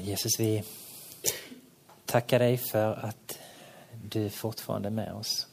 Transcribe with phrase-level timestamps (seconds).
[0.00, 0.62] Eh, Jesus, vi
[2.06, 3.38] tackar dig för att
[4.04, 5.46] du fortfarande är med oss.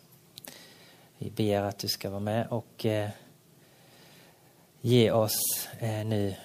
[1.18, 3.10] Vi ber att du ska vara med och eh,
[4.82, 6.36] ge oss eh, nu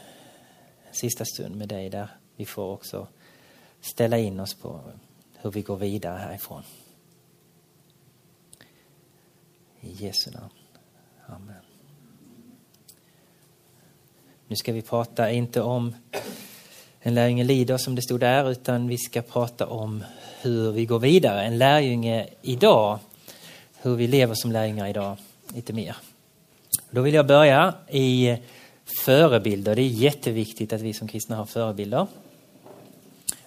[0.89, 3.09] en sista stund med dig där vi får också
[3.81, 4.81] ställa in oss på
[5.37, 6.63] hur vi går vidare härifrån.
[9.81, 10.55] I Jesu namn.
[11.27, 11.63] Amen.
[14.49, 15.95] Nu ska vi prata inte om
[17.03, 20.05] en lärjunge lider som det stod där, utan vi ska prata om
[20.41, 21.43] hur vi går vidare.
[21.43, 22.99] En lärjunge idag,
[23.83, 25.17] hur vi lever som lärjungar idag,
[25.55, 25.97] lite mer.
[26.91, 28.37] Då vill jag börja i
[29.05, 29.77] förebilder.
[29.77, 32.07] Det är jätteviktigt att vi som kristna har förebilder.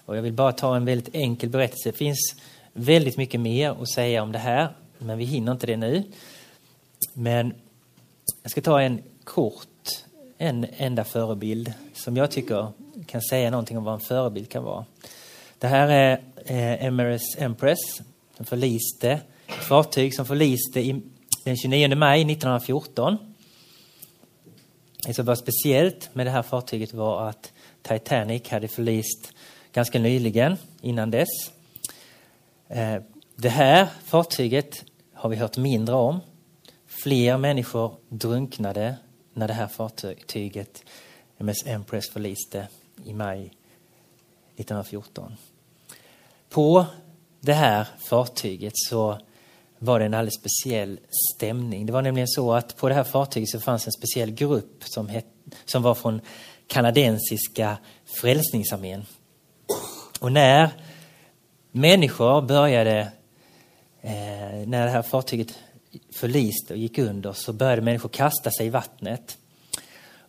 [0.04, 1.88] Och jag vill bara ta en väldigt enkel berättelse.
[1.88, 2.36] Det finns
[2.72, 4.68] väldigt mycket mer att säga om det här,
[4.98, 6.02] men vi hinner inte det nu.
[7.12, 7.54] Men
[8.42, 9.66] jag ska ta en kort,
[10.38, 12.72] en enda förebild som jag tycker
[13.06, 14.84] kan säga någonting om vad en förebild kan vara.
[15.58, 16.12] Det här är
[16.44, 18.02] eh, Emirates Empress
[18.36, 21.02] som förliste, ett fartyg som förliste i,
[21.44, 23.16] den 29 maj 1914.
[25.06, 29.32] Det som var speciellt med det här fartyget var att Titanic hade förlist
[29.72, 31.28] ganska nyligen, innan dess.
[32.68, 33.02] Eh,
[33.36, 36.20] det här fartyget har vi hört mindre om.
[36.86, 38.96] Fler människor drunknade
[39.36, 40.84] när det här fartyget,
[41.38, 42.68] MS Empress, förliste
[43.04, 43.40] i maj
[44.56, 45.36] 1914.
[46.48, 46.86] På
[47.40, 49.18] det här fartyget så
[49.78, 51.00] var det en alldeles speciell
[51.34, 51.86] stämning.
[51.86, 55.08] Det var nämligen så att på det här fartyget så fanns en speciell grupp som,
[55.08, 55.26] het,
[55.64, 56.20] som var från
[56.66, 59.06] kanadensiska Frälsningsarmén.
[60.20, 60.70] Och när
[61.70, 63.00] människor började,
[64.00, 65.58] eh, när det här fartyget
[66.12, 69.38] förliste och gick under så började människor kasta sig i vattnet.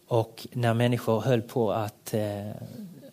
[0.07, 2.49] Och när människor höll på att, eh,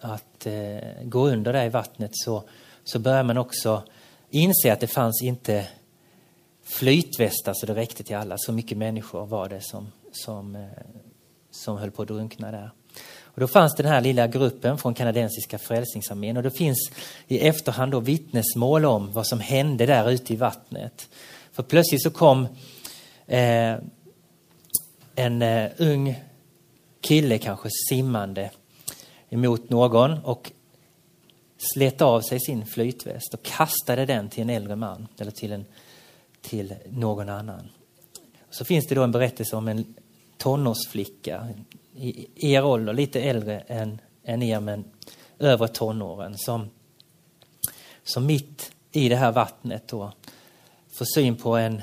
[0.00, 2.42] att eh, gå under där i vattnet så,
[2.84, 3.82] så började man också
[4.30, 5.66] inse att det fanns inte
[6.64, 8.38] flytvästar så det räckte till alla.
[8.38, 10.62] Så mycket människor var det som, som, eh,
[11.50, 12.70] som höll på att drunkna där.
[13.22, 16.90] Och då fanns det den här lilla gruppen från kanadensiska frälsningsarmén och det finns
[17.28, 21.08] i efterhand då vittnesmål om vad som hände där ute i vattnet.
[21.54, 22.48] För plötsligt så kom
[23.26, 23.76] eh,
[25.14, 26.20] en eh, ung
[27.00, 28.50] kille kanske simmande
[29.28, 30.52] emot någon och
[31.74, 35.64] slet av sig sin flytväst och kastade den till en äldre man eller till, en,
[36.40, 37.68] till någon annan.
[38.50, 39.94] Så finns det då en berättelse om en
[40.36, 41.48] tonårsflicka
[41.94, 44.84] i er ålder, lite äldre än, än er men
[45.38, 46.70] övre tonåren som,
[48.04, 50.12] som mitt i det här vattnet då
[50.94, 51.82] får syn på en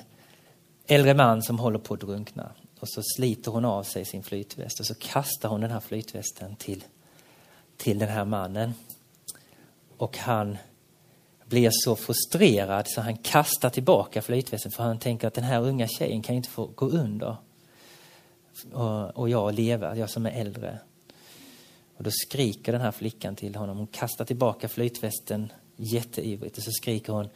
[0.87, 2.51] äldre man som håller på att drunkna.
[2.79, 6.55] Och så sliter hon av sig sin flytväst och så kastar hon den här flytvästen
[6.55, 6.83] till,
[7.77, 8.73] till den här mannen.
[9.97, 10.57] Och han
[11.45, 15.87] blir så frustrerad så han kastar tillbaka flytvästen för han tänker att den här unga
[15.87, 17.35] tjejen kan inte få gå under.
[18.73, 20.79] Och, och jag leva, jag som är äldre.
[21.97, 23.77] Och då skriker den här flickan till honom.
[23.77, 27.29] Hon kastar tillbaka flytvästen jätteivrigt och så skriker hon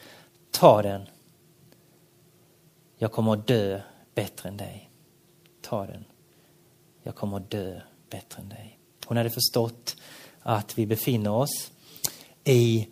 [0.51, 1.01] Ta den.
[2.97, 3.81] Jag kommer att dö
[4.15, 4.89] bättre än dig
[5.61, 6.05] ta den.
[7.03, 8.79] Jag kommer att dö bättre än dig.
[9.05, 9.95] Hon hade förstått
[10.39, 11.71] att vi befinner oss
[12.43, 12.87] i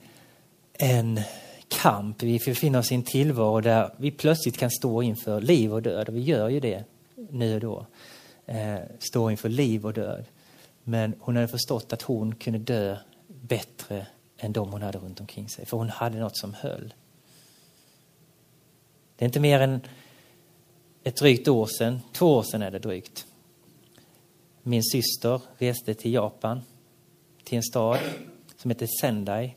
[0.74, 1.20] en
[1.68, 2.24] kamp.
[2.24, 6.10] Vi befinner oss i en tillvaro där vi plötsligt kan stå inför liv och död.
[6.10, 6.84] Och vi gör ju det
[7.16, 7.86] nu och då.
[8.46, 10.26] Eh, stå inför liv och död.
[10.84, 12.98] Men hon hade förstått att hon kunde dö
[13.28, 15.66] bättre än de hon hade runt omkring sig.
[15.66, 16.94] För hon hade något som höll.
[19.24, 19.82] Det är inte mer än
[21.04, 23.26] ett drygt år sedan, två år sedan är det drygt.
[24.64, 26.62] Min syster reste till Japan,
[27.44, 28.00] till en stad
[28.56, 29.56] som heter Sendai.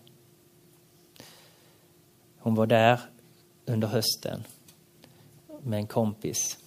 [2.39, 3.01] Hon var där
[3.65, 4.45] under hösten
[5.63, 6.59] med en kompis.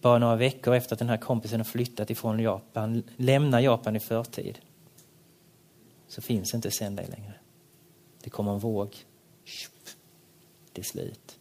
[0.00, 4.00] Bara några veckor efter att den här kompisen har flyttat ifrån Japan, lämnar Japan i
[4.00, 4.58] förtid,
[6.08, 7.34] så finns inte Sendai längre.
[8.22, 8.96] Det kommer en våg
[10.74, 11.38] till slut.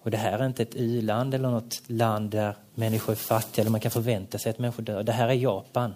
[0.00, 3.70] Och det här är inte ett u-land eller något land där människor är fattiga eller
[3.70, 5.02] man kan förvänta sig att människor dör.
[5.02, 5.94] Det här är Japan.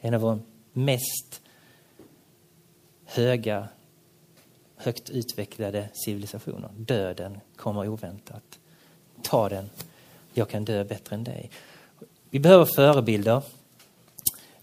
[0.00, 0.38] En av våra
[0.72, 1.42] mest
[3.04, 3.68] höga,
[4.76, 6.70] högt utvecklade civilisationer.
[6.76, 8.58] Döden kommer oväntat.
[9.22, 9.70] Ta den.
[10.32, 11.50] Jag kan dö bättre än dig.
[12.30, 13.42] Vi behöver förebilder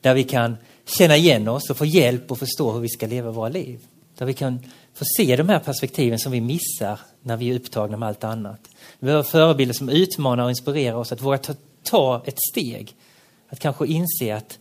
[0.02, 3.32] där vi kan känna igen oss och få hjälp och förstå hur vi ska leva
[3.32, 3.88] våra liv.
[4.18, 4.60] Där vi kan
[4.96, 8.60] få se de här perspektiven som vi missar när vi är upptagna med allt annat.
[9.00, 11.54] Vi behöver förebilder som utmanar och inspirerar oss att våga ta,
[11.84, 12.96] ta ett steg.
[13.50, 14.60] Att kanske inse att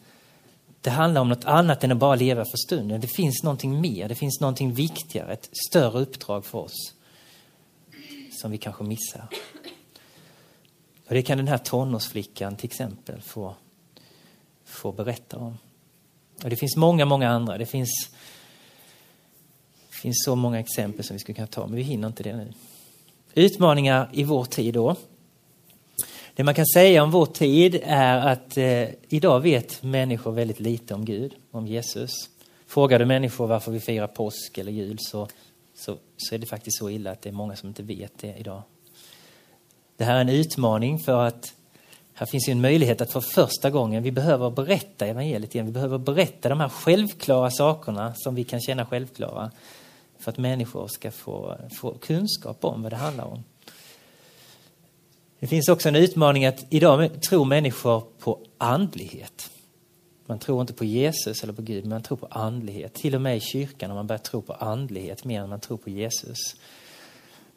[0.80, 3.00] det handlar om något annat än att bara leva för stunden.
[3.00, 6.94] Det finns någonting mer, det finns någonting viktigare, ett större uppdrag för oss
[8.30, 9.28] som vi kanske missar.
[11.08, 13.54] Och det kan den här tonårsflickan till exempel få,
[14.64, 15.58] få berätta om.
[16.42, 17.58] Och det finns många, många andra.
[17.58, 18.16] Det finns, det
[20.04, 22.52] finns så många exempel som vi skulle kunna ta, men vi hinner inte det nu.
[23.34, 24.96] Utmaningar i vår tid då.
[26.34, 30.94] Det man kan säga om vår tid är att eh, idag vet människor väldigt lite
[30.94, 32.10] om Gud, om Jesus.
[32.66, 35.28] Frågar du människor varför vi firar påsk eller jul så,
[35.74, 38.34] så, så är det faktiskt så illa att det är många som inte vet det
[38.38, 38.62] idag.
[39.96, 41.54] Det här är en utmaning för att
[42.14, 45.66] här finns ju en möjlighet att för första gången, vi behöver berätta evangeliet igen.
[45.66, 49.50] Vi behöver berätta de här självklara sakerna som vi kan känna självklara.
[50.24, 53.44] För att människor ska få, få kunskap om vad det handlar om.
[55.38, 59.50] Det finns också en utmaning att idag tror människor på andlighet.
[60.26, 62.94] Man tror inte på Jesus eller på Gud, men man tror på andlighet.
[62.94, 65.76] Till och med i kyrkan har man börjat tro på andlighet mer än man tror
[65.76, 66.38] på Jesus.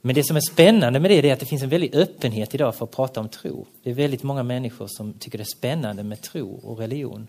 [0.01, 2.75] Men det som är spännande med det är att det finns en väldig öppenhet idag
[2.75, 3.65] för att prata om tro.
[3.83, 7.27] Det är väldigt många människor som tycker det är spännande med tro och religion.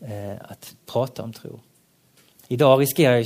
[0.00, 1.60] Eh, att prata om tro.
[2.48, 3.24] Idag riskerar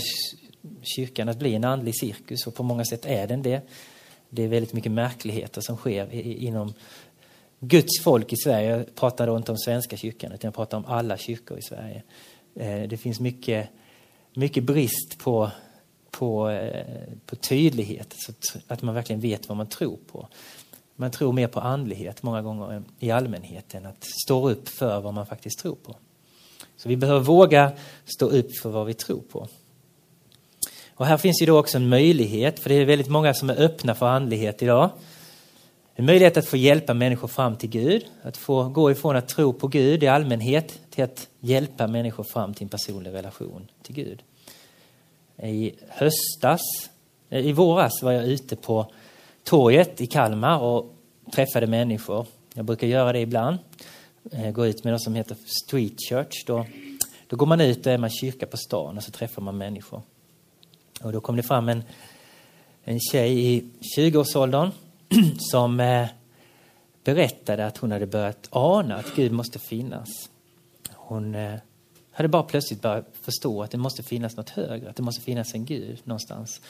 [0.82, 3.60] kyrkan att bli en andlig cirkus och på många sätt är den det.
[4.30, 6.72] Det är väldigt mycket märkligheter som sker inom
[7.60, 8.70] Guds folk i Sverige.
[8.70, 12.02] Jag pratar då inte om Svenska kyrkan utan jag pratar om alla kyrkor i Sverige.
[12.54, 13.68] Eh, det finns mycket,
[14.34, 15.50] mycket brist på
[16.18, 16.84] på, eh,
[17.26, 20.28] på tydlighet, så att man verkligen vet vad man tror på.
[20.96, 25.14] Man tror mer på andlighet många gånger i allmänhet än att stå upp för vad
[25.14, 25.96] man faktiskt tror på.
[26.76, 27.72] Så vi behöver våga
[28.04, 29.48] stå upp för vad vi tror på.
[30.96, 33.60] Och här finns ju då också en möjlighet, för det är väldigt många som är
[33.60, 34.90] öppna för andlighet idag.
[35.94, 39.52] En möjlighet att få hjälpa människor fram till Gud, att få gå ifrån att tro
[39.52, 44.22] på Gud i allmänhet till att hjälpa människor fram till en personlig relation till Gud
[45.42, 46.60] i höstas,
[47.30, 48.86] eh, i våras var jag ute på
[49.44, 50.94] torget i Kalmar och
[51.34, 52.26] träffade människor.
[52.54, 53.58] Jag brukar göra det ibland.
[54.32, 56.44] Eh, gå ut med något som heter Street Church.
[56.46, 56.66] Då,
[57.26, 60.02] då går man ut och är man kyrka på stan och så träffar man människor.
[61.00, 61.82] Och då kom det fram en,
[62.84, 64.70] en tjej i 20-årsåldern
[65.38, 66.08] som eh,
[67.04, 70.08] berättade att hon hade börjat ana att Gud måste finnas.
[70.88, 71.54] Hon eh,
[72.10, 75.54] hade bara plötsligt börjat förstå att det måste finnas något högre, att det måste finnas
[75.54, 76.60] en Gud någonstans.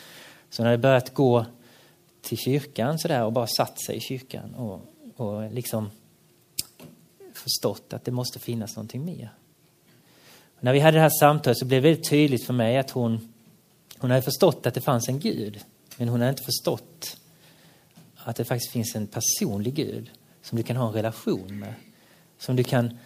[0.50, 1.46] Så hon hade börjat gå
[2.20, 4.81] till kyrkan sådär och bara satt sig i kyrkan och,
[5.17, 5.90] och liksom
[7.34, 9.31] förstått att det måste finnas någonting mer.
[10.56, 12.90] Och när vi hade det här samtalet så blev det väldigt tydligt för mig att
[12.90, 13.32] hon,
[13.98, 15.58] hon hade förstått att det fanns en Gud.
[15.96, 17.16] Men hon hade inte förstått
[18.16, 20.10] att det faktiskt finns en personlig Gud
[20.43, 21.75] som du kan ha en relation med.
[22.38, 22.98] Som du kan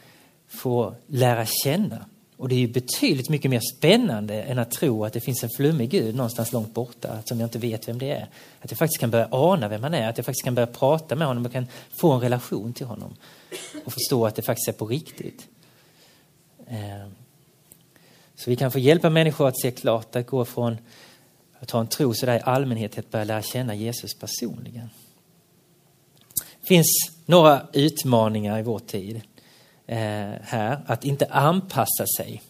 [0.48, 2.04] få lära känna.
[2.36, 5.50] Och det är ju betydligt mycket mer spännande än att tro att det finns en
[5.56, 8.28] flummig Gud någonstans långt borta som jag inte vet vem det är.
[8.60, 11.16] Att jag faktiskt kan börja ana vem han är, att jag faktiskt kan börja prata
[11.16, 13.16] med honom och kan få en relation till honom.
[13.84, 15.48] Och förstå att det faktiskt är på riktigt.
[16.68, 17.14] Ehm.
[18.40, 20.78] Så vi kan få hjälpa människor att se klart, att gå från
[21.60, 24.90] att ha en tro sådär i allmänhet till att börja lära känna Jesus personligen.
[26.60, 26.86] Det finns
[27.26, 29.20] några utmaningar i vår tid
[29.86, 29.98] eh,
[30.42, 32.42] här, att inte anpassa sig.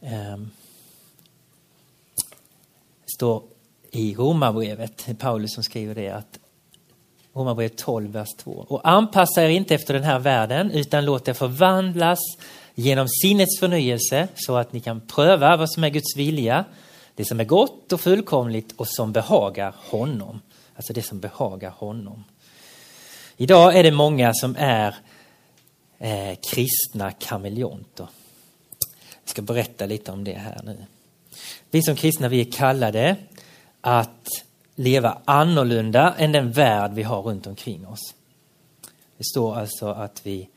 [0.00, 0.36] Eh,
[3.04, 3.42] det står
[3.90, 6.38] i Romarbrevet, Paulus som skriver det, att
[7.32, 8.50] Romarbrevet 12, vers 2.
[8.50, 12.18] Och anpassa er inte efter den här världen utan låt er förvandlas
[12.74, 16.64] genom sinnets förnyelse så att ni kan pröva vad som är Guds vilja,
[17.14, 20.40] det som är gott och fullkomligt och som behagar honom.
[20.76, 22.24] Alltså det som behagar honom.
[23.36, 24.94] Idag är det många som är
[25.98, 28.08] eh, kristna kameleonter.
[29.24, 30.76] Jag ska berätta lite om det här nu.
[31.70, 33.16] Vi som kristna vi är kallade
[33.80, 34.28] att
[34.74, 38.14] leva annorlunda än den värld vi har runt omkring oss.
[39.16, 40.48] Det står alltså att vi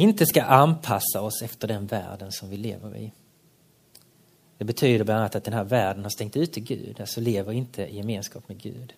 [0.00, 3.12] inte ska anpassa oss efter den världen som vi lever i.
[4.58, 7.82] Det betyder bland annat att den här världen har stängt ute Gud, alltså lever inte
[7.82, 8.92] i gemenskap med Gud.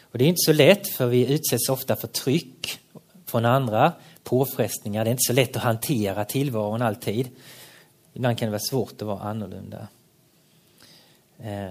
[0.00, 2.80] Och det är inte så lätt för vi utsätts ofta för tryck
[3.26, 3.92] från andra,
[4.24, 5.04] påfrestningar.
[5.04, 7.28] Det är inte så lätt att hantera tillvaron alltid.
[8.12, 9.88] Ibland kan det vara svårt att vara annorlunda.
[11.38, 11.70] Eh,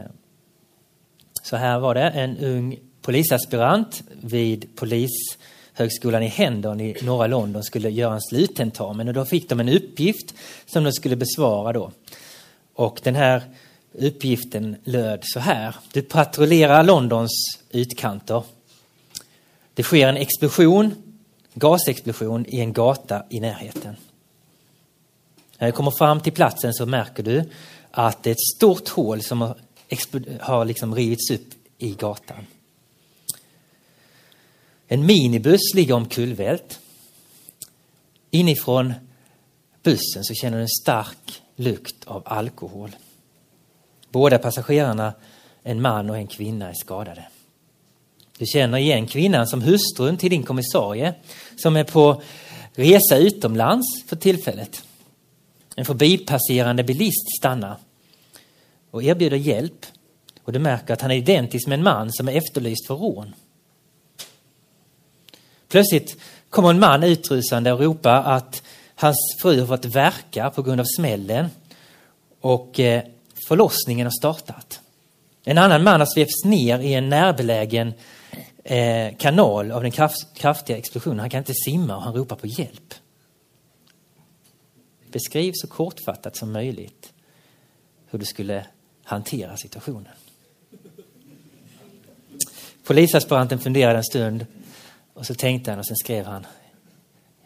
[1.44, 5.38] så här var det, en ung polisaspirant vid polis
[5.80, 9.70] högskolan i Hendon i norra London skulle göra en sluttentamen och då fick de en
[9.70, 10.34] uppgift
[10.66, 11.92] som de skulle besvara då.
[12.74, 13.44] Och den här
[13.94, 15.76] Uppgiften löd så här.
[15.94, 17.32] Du patrullerar Londons
[17.70, 18.44] utkanter.
[19.74, 20.96] Det sker en explosion,
[21.54, 23.96] gasexplosion i en gata i närheten.
[25.58, 27.50] När du kommer fram till platsen så märker du
[27.92, 29.56] att det är ett stort hål som har,
[30.40, 32.46] har liksom rivits upp i gatan.
[34.92, 36.80] En minibuss ligger omkullvält.
[38.32, 38.94] Inifrån
[39.84, 42.96] bussen så känner du en stark lukt av alkohol.
[44.10, 45.14] Båda passagerarna,
[45.64, 47.28] en man och en kvinna, är skadade.
[48.38, 51.14] Du känner igen kvinnan som hustrun till din kommissarie
[51.58, 52.22] som är på
[52.74, 54.84] resa utomlands för tillfället.
[55.76, 57.78] En förbipasserande bilist stannar
[58.92, 59.86] och erbjuder hjälp
[60.44, 63.34] och du märker att han är identisk med en man som är efterlyst för rån.
[65.70, 66.18] Plötsligt
[66.50, 68.64] kommer en man utrusande och ropar att
[68.96, 71.50] hans fru har fått verka på grund av smällen
[72.42, 73.04] och eh,
[73.48, 74.82] förlossningen har startat.
[75.44, 77.94] En annan man har svepts ner i en närbelägen
[78.64, 79.92] eh, kanal av den
[80.36, 81.20] kraftiga explosionen.
[81.20, 82.94] Han kan inte simma och han ropar på hjälp.
[85.12, 87.14] Beskriv så kortfattat som möjligt
[88.10, 88.66] hur du skulle
[89.04, 90.14] hantera situationen.
[92.84, 94.46] Polisaspiranten funderade en stund
[95.20, 96.46] och så tänkte han och sen skrev han.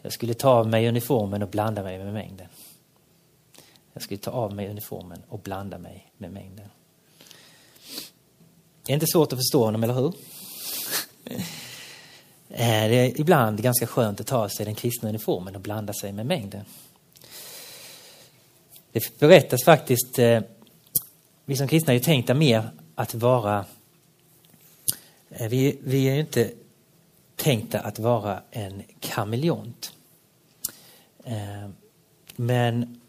[0.02, 2.46] Jag skulle ta av mig uniformen och blanda mig med mängden.
[3.92, 6.68] Jag skulle ta av mig uniformen och blanda mig med mängden.
[8.82, 10.14] Det är inte svårt att förstå honom, eller hur?
[12.48, 15.92] Eh, det är ibland ganska skönt att ta av sig den kristna uniformen och blanda
[15.92, 16.64] sig med mängden.
[18.92, 20.40] Det berättas faktiskt, eh,
[21.44, 23.64] vi som kristna är ju tänkta mer att vara,
[25.30, 26.52] eh, vi, vi är ju inte
[27.36, 29.92] tänkta att vara en kameleont.
[31.24, 31.68] Eh,
[32.36, 33.00] men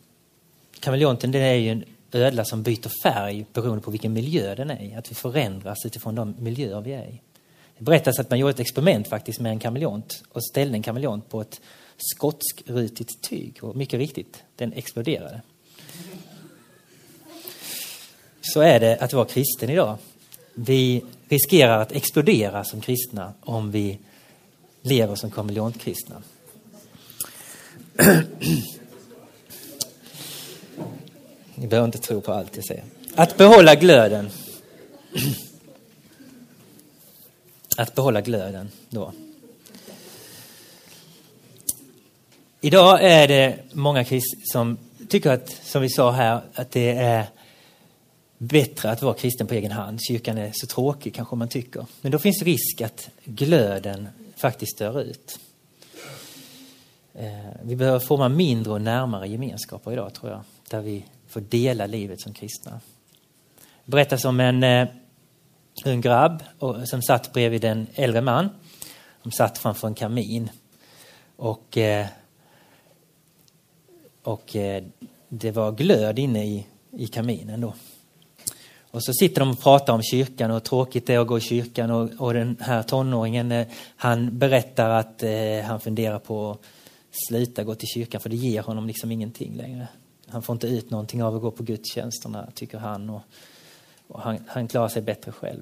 [0.79, 4.83] kameleonten den är ju en ödla som byter färg beroende på vilken miljö den är
[4.83, 4.95] i.
[4.95, 7.21] Att vi förändras utifrån de miljöer vi är i.
[7.77, 11.29] Det berättas att man gjorde ett experiment faktiskt med en kameleont och ställde en kameleont
[11.29, 11.61] på ett
[11.97, 15.41] skotskrutigt tyg och mycket riktigt, den exploderade.
[18.41, 19.97] Så är det att vara kristen idag.
[20.53, 23.99] Vi riskerar att explodera som kristna om vi
[24.85, 26.21] lever som kameleontkristna.
[31.55, 32.83] Ni behöver inte tro på allt jag säger.
[33.15, 34.29] Att behålla glöden.
[37.77, 39.13] Att behålla glöden då.
[42.61, 44.77] Idag är det många kristna som
[45.09, 47.25] tycker att, som vi sa här, att det är
[48.37, 49.99] bättre att vara kristen på egen hand.
[50.07, 51.85] Kyrkan är så tråkig kanske man tycker.
[52.01, 55.39] Men då finns risk att glöden faktiskt dör ut.
[57.13, 57.29] Eh,
[57.63, 60.43] vi behöver forma mindre och närmare gemenskaper idag tror jag.
[60.69, 62.79] Där vi får dela livet som kristna.
[63.85, 64.63] Det berättas om en
[65.83, 66.43] en ung grabb
[66.85, 68.49] som satt bredvid en äldre man.
[69.23, 70.49] De satt framför en kamin.
[71.35, 72.07] Och, eh,
[74.23, 74.55] och
[75.29, 77.73] det var glöd inne i, i kaminen då.
[78.91, 81.41] Och så sitter de och pratar om kyrkan och tråkigt det är att gå i
[81.41, 86.59] kyrkan och, och den här tonåringen eh, han berättar att eh, han funderar på att
[87.27, 89.87] sluta gå till kyrkan för det ger honom liksom ingenting längre.
[90.27, 93.09] Han får inte ut någonting av att gå på gudstjänsterna, tycker han.
[93.09, 93.21] Och,
[94.07, 95.61] och han, han klarar sig bättre själv.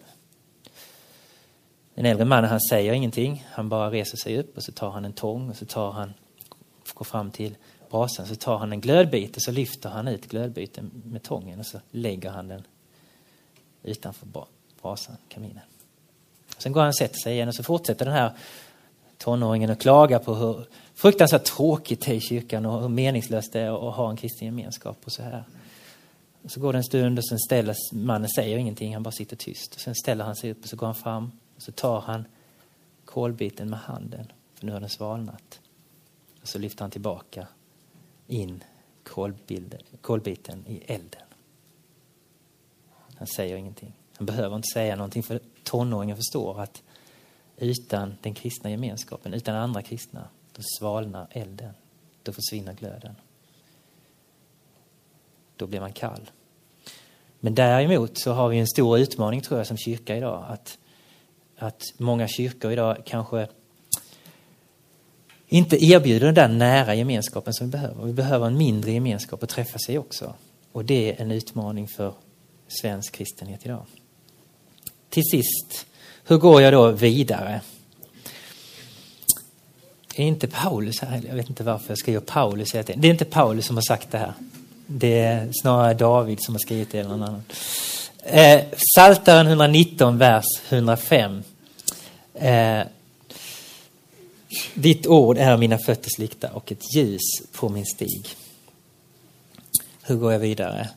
[1.96, 3.46] Den äldre mannen han säger ingenting.
[3.52, 6.14] Han bara reser sig upp och så tar han en tång och så tar han,
[6.94, 7.56] går fram till
[7.92, 11.66] brasan, så tar han en glödbit och så lyfter han ut glödbiten med tången och
[11.66, 12.64] så lägger han den
[13.84, 14.28] utanför
[14.82, 15.64] brasan, kaminen.
[16.58, 18.32] Sen går han och sätter sig igen och så fortsätter den här
[19.18, 23.60] tonåringen att klaga på hur fruktansvärt tråkigt det är i kyrkan och hur meningslöst det
[23.60, 25.44] är att ha en kristen gemenskap och så här.
[26.46, 29.76] Så går det en stund och sen ställer mannen säger ingenting, han bara sitter tyst.
[29.76, 32.26] Och sen ställer han sig upp och så går han fram och så tar han
[33.06, 35.60] kolbiten med handen, för nu har den svalnat.
[36.42, 37.48] Och så lyfter han tillbaka
[38.28, 38.64] in
[40.02, 41.22] kolbiten i elden.
[43.24, 43.94] Han säger ingenting.
[44.18, 46.82] Han behöver inte säga någonting för tonåringen förstår att
[47.58, 51.74] utan den kristna gemenskapen, utan andra kristna, då svalnar elden.
[52.24, 53.16] Då försvinner glöden.
[55.56, 56.30] Då blir man kall.
[57.40, 60.46] Men däremot så har vi en stor utmaning tror jag som kyrka idag.
[60.50, 60.78] Att,
[61.58, 63.48] att många kyrkor idag kanske
[65.48, 68.06] inte erbjuder den där nära gemenskapen som vi behöver.
[68.06, 70.34] Vi behöver en mindre gemenskap att träffa sig också.
[70.72, 72.14] Och det är en utmaning för
[72.82, 73.86] svensk kristenhet idag.
[75.10, 75.86] Till sist,
[76.24, 77.62] hur går jag då vidare?
[80.16, 82.72] är inte Paulus här, jag vet inte varför jag skriver Paulus.
[82.72, 84.34] Det är inte Paulus som har sagt det här.
[84.88, 87.44] Det är snarare David som har skrivit det eller någon annan.
[88.24, 88.62] Eh,
[88.96, 91.44] Saltaren 119, vers 105.
[92.34, 92.82] Eh,
[94.74, 98.28] Ditt ord är mina fötters lykta och ett ljus på min stig.
[100.04, 100.90] hur går jag vidare?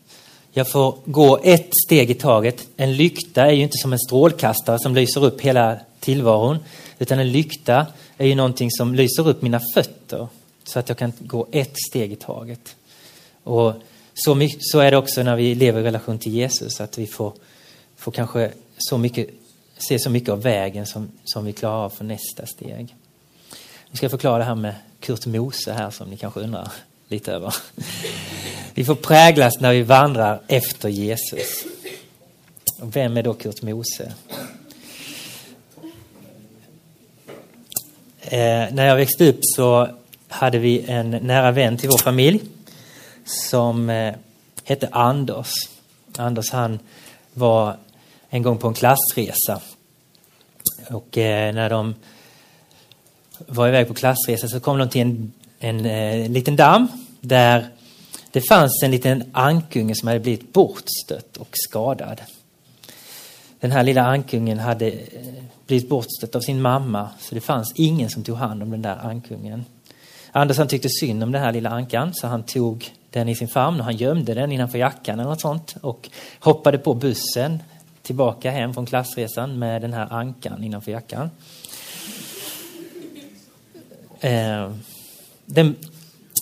[0.59, 2.69] Jag får gå ett steg i taget.
[2.77, 6.59] En lykta är ju inte som en strålkastare som lyser upp hela tillvaron.
[6.99, 7.87] Utan en lykta
[8.17, 10.29] är ju någonting som lyser upp mina fötter
[10.65, 12.77] så att jag kan gå ett steg i taget.
[13.43, 13.73] Och
[14.15, 17.33] så, så är det också när vi lever i relation till Jesus, att vi får,
[17.97, 19.29] får kanske så mycket,
[19.79, 22.95] se så mycket av vägen som, som vi klarar av för nästa steg.
[23.91, 26.73] Nu ska jag förklara det här med Kurt Mose här som ni kanske undrar
[27.09, 27.55] lite över.
[28.75, 31.65] Vi får präglas när vi vandrar efter Jesus.
[32.81, 34.13] Och vem är då Kurt Mose?
[38.21, 39.89] Eh, när jag växte upp så
[40.29, 42.41] hade vi en nära vän till vår familj
[43.25, 44.15] som eh,
[44.65, 45.53] hette Anders.
[46.17, 46.79] Anders han
[47.33, 47.77] var
[48.31, 49.61] en gång på en klassresa.
[50.91, 51.95] Och eh, när de
[53.39, 56.89] var iväg på klassresa så kom de till en, en, eh, liten damm
[57.21, 57.69] där
[58.31, 62.21] det fanns en liten ankunge som hade blivit bortstött och skadad.
[63.61, 64.99] Den här lilla ankungen hade eh,
[65.67, 68.97] blivit bortstött av sin mamma så det fanns ingen som tog hand om den där
[68.97, 69.65] ankungen.
[70.33, 73.49] Anders han tyckte synd om den här lilla ankan så han tog den i sin
[73.49, 76.09] famn och han gömde den innanför jackan eller något sånt och
[76.41, 77.63] hoppade på bussen
[78.03, 81.31] tillbaka hem från klassresan med den här ankan innanför jackan.
[84.21, 84.71] Eh,
[85.47, 85.77] den,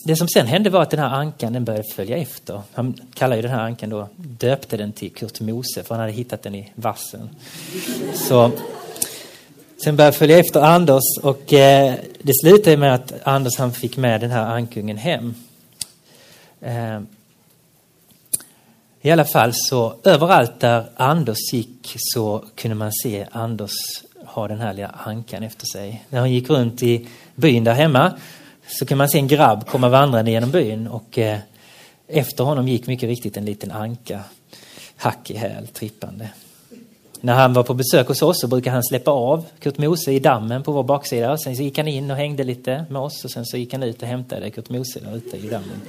[0.04, 2.62] det som sen hände var att den här ankan den började följa efter.
[2.72, 6.12] Han kallade ju den här ankan då, döpte den till Kurt Mose för han hade
[6.12, 7.30] hittat den i vassen.
[8.14, 8.50] Så
[9.84, 14.20] sen började följa efter Anders och eh, det slutade med att Anders han fick med
[14.20, 15.34] den här ankungen hem.
[16.60, 17.00] Eh,
[19.02, 23.72] I alla fall så överallt där Anders gick så kunde man se Anders
[24.24, 26.04] ha den här lilla ankan efter sig.
[26.08, 28.12] När han gick runt i byn där hemma
[28.66, 31.38] så kan man se en grabb komma vandrande genom byn och eh,
[32.08, 34.20] efter honom gick mycket riktigt en liten anka
[34.96, 36.28] hack i häl, trippande.
[37.20, 40.18] När han var på besök hos oss så brukade han släppa av Kurt Mose i
[40.18, 41.38] dammen på vår baksida.
[41.38, 43.82] Sen så gick han in och hängde lite med oss och sen så gick han
[43.82, 45.80] ut och hämtade Kurt Mose där ute i dammen.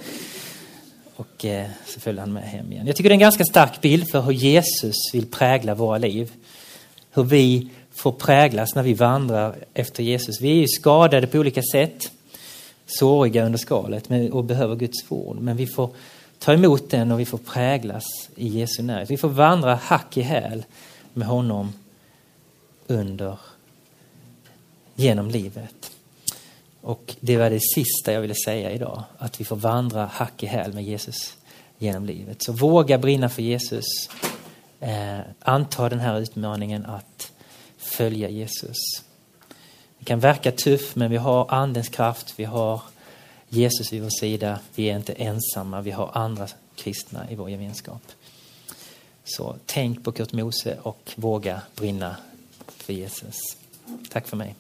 [1.16, 2.88] Och eh, så följde han med hem igen.
[2.88, 6.32] Jag tycker det är en ganska stark bild för hur Jesus vill prägla våra liv.
[7.14, 10.42] Hur vi får präglas när vi vandrar efter Jesus.
[10.42, 12.12] Vi är ju skadade på olika sätt
[12.86, 15.38] såriga under skalet och behöver Guds ord.
[15.40, 15.90] Men vi får
[16.40, 19.10] ta emot den och vi får präglas i Jesu närhet.
[19.10, 20.66] Vi får vandra hack i häl
[21.14, 21.74] med honom
[22.88, 23.38] under,
[24.96, 25.92] genom livet.
[26.82, 30.46] Och det var det sista jag ville säga idag, att vi får vandra hack i
[30.46, 31.38] häl med Jesus
[31.78, 32.44] genom livet.
[32.44, 33.86] Så våga brinna för Jesus.
[34.80, 37.32] Eh, anta den här utmaningen att
[37.78, 38.78] följa Jesus.
[40.06, 42.82] Kan verka tuff, men vi har andens kraft, vi har
[43.50, 44.60] Jesus vid vår sida.
[44.76, 48.02] Vi är inte ensamma, vi har andra kristna i vår gemenskap.
[49.24, 52.16] Så tänk på Kurt Mose och våga brinna
[52.68, 53.36] för Jesus.
[54.10, 54.56] Tack för mig.